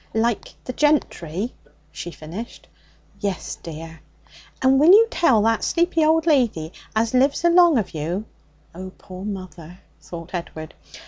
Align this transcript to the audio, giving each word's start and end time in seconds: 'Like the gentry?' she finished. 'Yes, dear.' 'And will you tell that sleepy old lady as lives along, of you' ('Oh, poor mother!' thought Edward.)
'Like 0.15 0.55
the 0.63 0.73
gentry?' 0.73 1.53
she 1.91 2.09
finished. 2.09 2.67
'Yes, 3.19 3.55
dear.' 3.57 3.99
'And 4.59 4.79
will 4.79 4.89
you 4.89 5.05
tell 5.11 5.43
that 5.43 5.63
sleepy 5.63 6.03
old 6.03 6.25
lady 6.25 6.73
as 6.95 7.13
lives 7.13 7.45
along, 7.45 7.77
of 7.77 7.93
you' 7.93 8.25
('Oh, 8.73 8.91
poor 8.97 9.23
mother!' 9.23 9.77
thought 10.01 10.31
Edward.) 10.33 10.73